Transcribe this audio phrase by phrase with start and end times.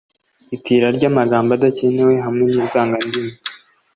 [0.55, 3.33] itira ry’amagambo adakenewe hamwe n’ivangandimi.